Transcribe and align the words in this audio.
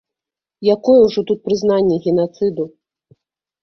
Якое 0.75 0.95
ўжо 1.03 1.25
тут 1.33 1.39
прызнанне 1.51 2.03
генацыду?! 2.09 2.71